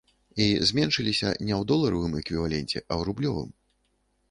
І 0.45 0.45
зменшыліся 0.69 1.27
не 1.33 1.53
ў 1.59 1.61
доларавым 1.73 2.17
эквіваленце, 2.23 2.77
а 2.83 2.93
ў 2.99 3.11
рублёвым. 3.13 3.49